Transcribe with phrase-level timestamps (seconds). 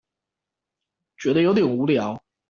[1.19, 2.19] 覺得有點無聊